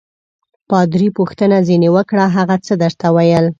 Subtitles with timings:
[0.69, 3.45] پادري پوښتنه ځینې وکړه: هغه څه درته ویل؟